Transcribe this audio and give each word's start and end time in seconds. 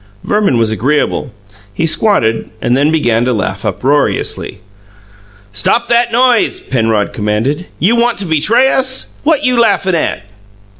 Verman 0.23 0.57
was 0.57 0.71
agreeable. 0.71 1.31
He 1.71 1.85
squatted, 1.85 2.49
and 2.59 2.75
then 2.75 2.91
began 2.91 3.23
to 3.25 3.33
laugh 3.33 3.63
uproariously. 3.63 4.57
"Stop 5.53 5.89
that 5.89 6.11
noise!" 6.11 6.59
Penrod 6.59 7.13
commanded. 7.13 7.67
"You 7.77 7.95
want 7.95 8.17
to 8.17 8.25
betray 8.25 8.69
us? 8.71 9.13
What 9.21 9.43
you 9.43 9.59
laughin' 9.59 9.93
at?" 9.93 10.23